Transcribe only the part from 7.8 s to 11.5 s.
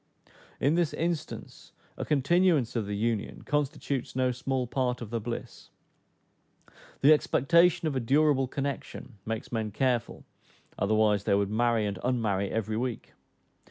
of a durable connection makes men careful, otherwise they